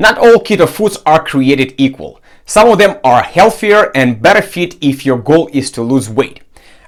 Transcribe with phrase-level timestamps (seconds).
[0.00, 2.20] Not all keto foods are created equal.
[2.46, 6.40] Some of them are healthier and better fit if your goal is to lose weight.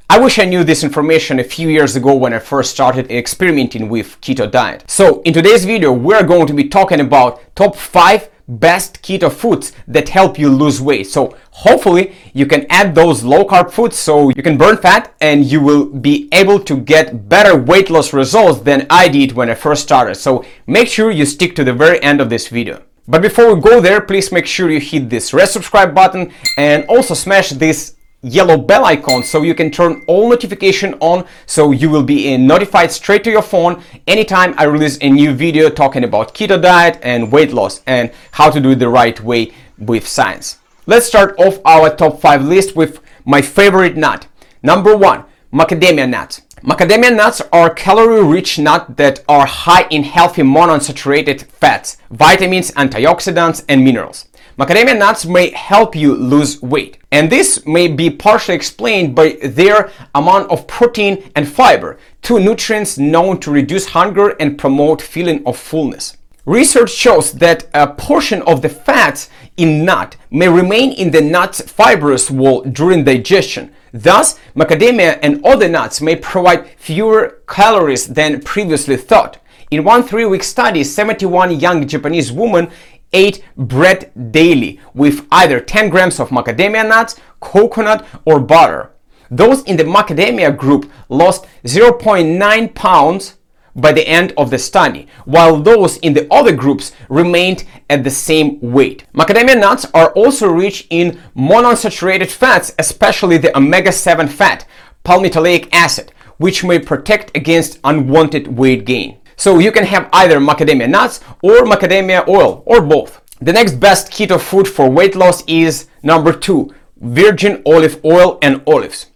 [0.08, 3.88] I wish I knew this information a few years ago when I first started experimenting
[3.88, 4.84] with keto diet.
[4.88, 9.72] So in today's video, we're going to be talking about top 5 best keto foods
[9.88, 11.08] that help you lose weight.
[11.08, 15.44] So hopefully you can add those low carb foods so you can burn fat and
[15.44, 19.54] you will be able to get better weight loss results than I did when I
[19.54, 20.14] first started.
[20.14, 22.82] So make sure you stick to the very end of this video.
[23.10, 26.84] But before we go there, please make sure you hit this red subscribe button and
[26.84, 31.90] also smash this yellow bell icon so you can turn all notification on so you
[31.90, 36.34] will be notified straight to your phone anytime I release a new video talking about
[36.34, 40.58] keto diet and weight loss and how to do it the right way with science.
[40.86, 44.28] Let's start off our top 5 list with my favorite nut.
[44.62, 46.42] Number 1, macadamia nuts.
[46.62, 53.82] Macadamia nuts are calorie-rich nuts that are high in healthy monounsaturated fats, vitamins, antioxidants, and
[53.82, 54.26] minerals.
[54.58, 59.90] Macadamia nuts may help you lose weight, and this may be partially explained by their
[60.14, 65.56] amount of protein and fiber, two nutrients known to reduce hunger and promote feeling of
[65.56, 66.18] fullness.
[66.44, 71.60] Research shows that a portion of the fats in nut may remain in the nut's
[71.60, 73.72] fibrous wall during digestion.
[73.92, 79.38] Thus, macadamia and other nuts may provide fewer calories than previously thought.
[79.70, 82.70] In one three-week study, 71 young Japanese women
[83.12, 88.92] ate bread daily with either 10 grams of macadamia nuts, coconut, or butter.
[89.30, 93.34] Those in the macadamia group lost 0.9 pounds
[93.74, 98.10] by the end of the study, while those in the other groups remained at the
[98.10, 99.04] same weight.
[99.14, 104.66] Macadamia nuts are also rich in monounsaturated fats, especially the omega-7 fat,
[105.04, 109.18] palmitoleic acid, which may protect against unwanted weight gain.
[109.36, 113.22] So you can have either macadamia nuts or macadamia oil or both.
[113.40, 118.62] The next best keto food for weight loss is number two, virgin olive oil and
[118.66, 119.09] olives.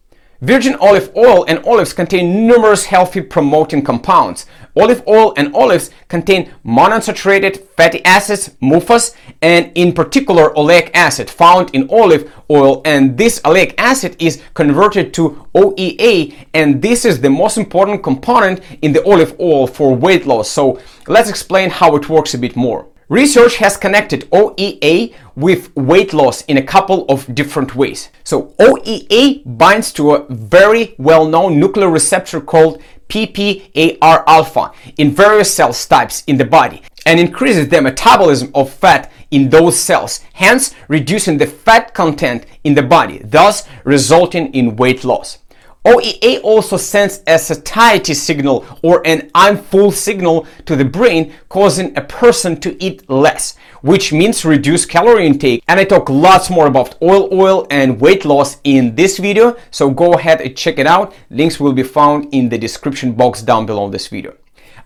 [0.44, 4.44] Virgin olive oil and olives contain numerous healthy promoting compounds.
[4.76, 11.70] Olive oil and olives contain monounsaturated fatty acids, MUFAs, and in particular oleic acid found
[11.74, 17.30] in olive oil and this oleic acid is converted to OEA and this is the
[17.30, 20.50] most important component in the olive oil for weight loss.
[20.50, 22.86] So let's explain how it works a bit more.
[23.10, 28.08] Research has connected OEA with weight loss in a couple of different ways.
[28.24, 35.74] So OEA binds to a very well-known nuclear receptor called PPAR alpha in various cell
[35.74, 41.36] types in the body and increases the metabolism of fat in those cells, hence reducing
[41.36, 45.38] the fat content in the body, thus resulting in weight loss.
[45.84, 51.94] OEA also sends a satiety signal or an I'm full signal to the brain, causing
[51.94, 55.62] a person to eat less, which means reduce calorie intake.
[55.68, 59.90] And I talk lots more about oil oil and weight loss in this video, so
[59.90, 61.12] go ahead and check it out.
[61.28, 64.34] Links will be found in the description box down below this video.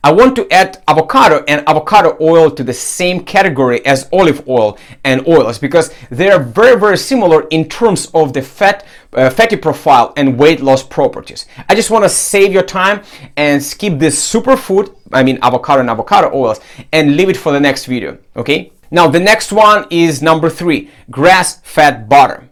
[0.05, 4.79] I want to add avocado and avocado oil to the same category as olive oil
[5.05, 9.57] and oils because they are very very similar in terms of the fat uh, fatty
[9.57, 11.47] profile and weight loss properties.
[11.69, 13.03] I just want to save your time
[13.37, 16.61] and skip this superfood, I mean avocado and avocado oils
[16.93, 18.73] and leave it for the next video, okay?
[18.91, 22.49] Now the next one is number 3, grass-fed butter.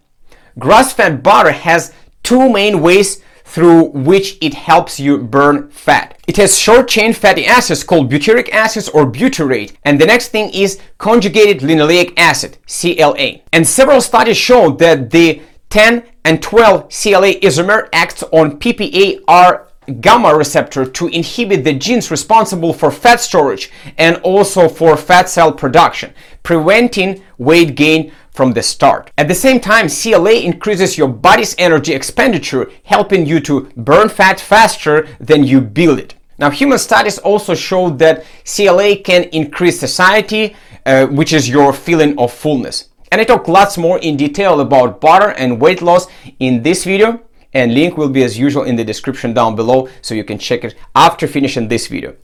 [0.59, 1.93] Grass-fed butter has
[2.23, 6.19] two main ways through which it helps you burn fat.
[6.27, 9.77] It has short chain fatty acids called butyric acids or butyrate.
[9.84, 13.41] And the next thing is conjugated linoleic acid, CLA.
[13.53, 15.41] And several studies show that the
[15.71, 19.67] 10 and 12 CLA isomer acts on PPAR
[20.01, 25.53] gamma receptor to inhibit the genes responsible for fat storage and also for fat cell
[25.53, 29.11] production, preventing weight gain from the start.
[29.17, 34.39] At the same time, CLA increases your body's energy expenditure, helping you to burn fat
[34.39, 36.15] faster than you build it.
[36.39, 40.55] Now, human studies also show that CLA can increase satiety,
[40.85, 42.91] uh, which is your feeling of fullness.
[43.10, 46.07] And I talk lots more in detail about butter and weight loss
[46.39, 47.22] in this video
[47.57, 50.63] and link will be as usual in the description down below so you can check
[50.63, 52.15] it after finishing this video.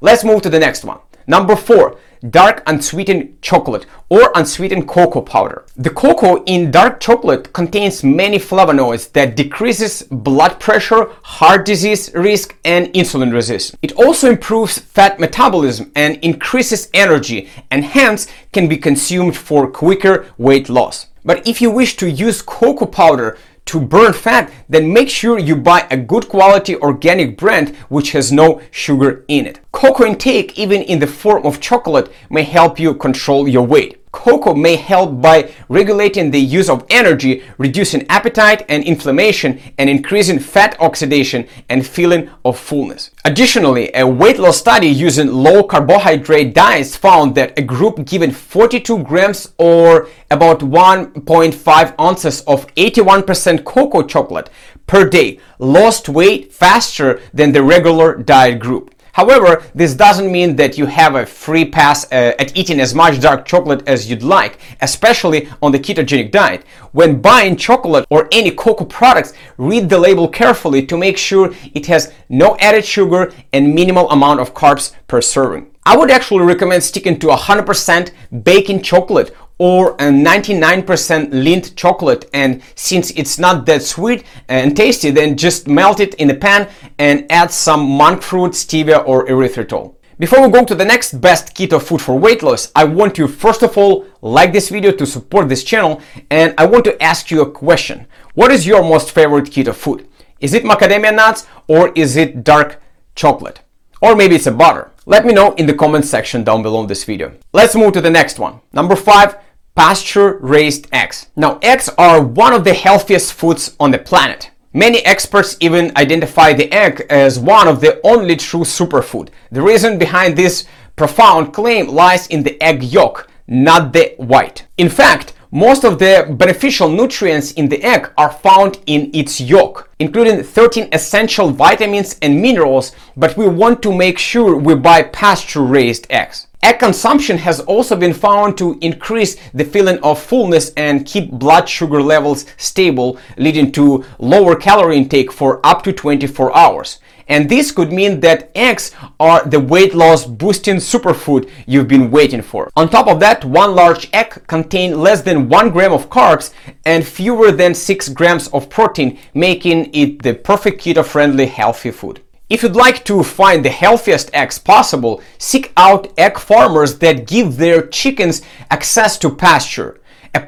[0.00, 1.00] Let's move to the next one.
[1.30, 1.96] Number four,
[2.28, 5.64] dark unsweetened chocolate or unsweetened cocoa powder.
[5.76, 12.56] The cocoa in dark chocolate contains many flavonoids that decreases blood pressure, heart disease risk,
[12.64, 13.78] and insulin resistance.
[13.80, 20.26] It also improves fat metabolism and increases energy and hence can be consumed for quicker
[20.36, 21.06] weight loss.
[21.24, 23.38] But if you wish to use cocoa powder
[23.70, 28.32] to burn fat, then make sure you buy a good quality organic brand which has
[28.32, 29.60] no sugar in it.
[29.70, 33.99] Cocoa intake, even in the form of chocolate, may help you control your weight.
[34.12, 40.38] Cocoa may help by regulating the use of energy, reducing appetite and inflammation, and increasing
[40.38, 43.10] fat oxidation and feeling of fullness.
[43.24, 49.04] Additionally, a weight loss study using low carbohydrate diets found that a group given 42
[49.04, 54.50] grams or about 1.5 ounces of 81% cocoa chocolate
[54.86, 58.92] per day lost weight faster than the regular diet group.
[59.12, 63.20] However, this doesn't mean that you have a free pass uh, at eating as much
[63.20, 66.64] dark chocolate as you'd like, especially on the ketogenic diet.
[66.92, 71.86] When buying chocolate or any cocoa products, read the label carefully to make sure it
[71.86, 75.70] has no added sugar and minimal amount of carbs per serving.
[75.86, 78.10] I would actually recommend sticking to 100%
[78.44, 80.86] baking chocolate or a 99%
[81.32, 86.30] Lindt chocolate and since it's not that sweet and tasty then just melt it in
[86.30, 86.66] a pan
[86.98, 89.94] and add some monk fruit, stevia or erythritol.
[90.18, 93.28] Before we go to the next best keto food for weight loss, I want you
[93.28, 97.30] first of all like this video to support this channel and I want to ask
[97.30, 98.06] you a question.
[98.32, 100.08] What is your most favorite keto food?
[100.40, 102.80] Is it macadamia nuts or is it dark
[103.14, 103.60] chocolate?
[104.00, 104.90] Or maybe it's a butter.
[105.04, 107.32] Let me know in the comment section down below this video.
[107.52, 108.60] Let's move to the next one.
[108.72, 109.36] Number five,
[109.74, 111.26] pasture raised eggs.
[111.36, 114.50] Now, eggs are one of the healthiest foods on the planet.
[114.72, 119.30] Many experts even identify the egg as one of the only true superfood.
[119.50, 120.64] The reason behind this
[120.94, 124.66] profound claim lies in the egg yolk, not the white.
[124.78, 129.90] In fact, most of the beneficial nutrients in the egg are found in its yolk,
[129.98, 135.62] including 13 essential vitamins and minerals, but we want to make sure we buy pasture
[135.62, 136.46] raised eggs.
[136.62, 141.66] Egg consumption has also been found to increase the feeling of fullness and keep blood
[141.66, 146.98] sugar levels stable, leading to lower calorie intake for up to 24 hours.
[147.28, 152.42] And this could mean that eggs are the weight loss boosting superfood you've been waiting
[152.42, 152.70] for.
[152.76, 156.52] On top of that, one large egg contains less than 1 gram of carbs
[156.84, 162.20] and fewer than 6 grams of protein, making it the perfect keto friendly healthy food.
[162.50, 167.56] If you'd like to find the healthiest eggs possible, seek out egg farmers that give
[167.56, 168.42] their chickens
[168.72, 170.00] access to pasture.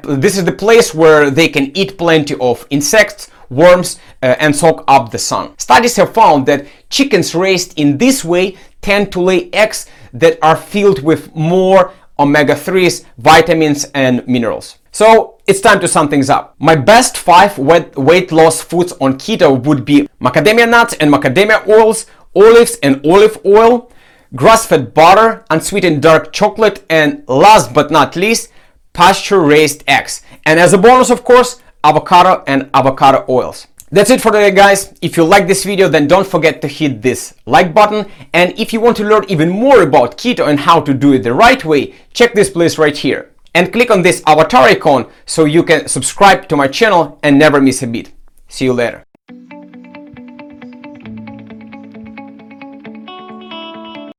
[0.03, 4.83] This is the place where they can eat plenty of insects, worms, uh, and soak
[4.85, 5.57] up the sun.
[5.57, 10.57] Studies have found that chickens raised in this way tend to lay eggs that are
[10.57, 14.77] filled with more omega-3s, vitamins, and minerals.
[14.91, 16.55] So it's time to sum things up.
[16.59, 22.05] My best five weight loss foods on keto would be macadamia nuts and macadamia oils,
[22.35, 23.91] olives and olive oil,
[24.35, 28.51] grass-fed butter, unsweetened dark chocolate, and last but not least,
[28.93, 30.21] pasture-raised eggs.
[30.45, 33.67] And as a bonus, of course, avocado and avocado oils.
[33.93, 34.91] That's it for today guys.
[35.03, 38.73] If you like this video then don't forget to hit this like button and if
[38.73, 41.63] you want to learn even more about keto and how to do it the right
[41.63, 45.87] way, check this place right here and click on this avatar icon so you can
[45.87, 48.11] subscribe to my channel and never miss a beat.
[48.47, 49.05] See you later.